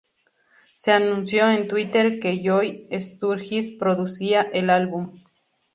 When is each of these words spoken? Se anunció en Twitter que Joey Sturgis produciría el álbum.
Se 0.73 0.91
anunció 0.91 1.47
en 1.51 1.67
Twitter 1.67 2.19
que 2.19 2.41
Joey 2.43 2.87
Sturgis 2.99 3.69
produciría 3.69 4.41
el 4.51 4.71
álbum. 4.71 5.11